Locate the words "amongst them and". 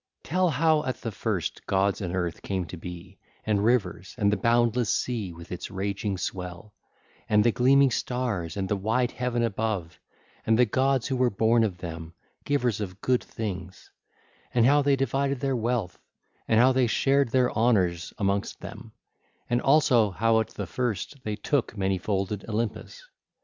18.17-19.61